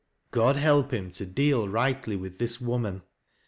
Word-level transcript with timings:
God 0.31 0.55
help 0.55 0.89
him 0.91 1.11
to 1.11 1.27
deal 1.27 1.69
rightly 1.69 2.15
with 2.15 2.39
this 2.39 2.59
woman. 2.59 3.03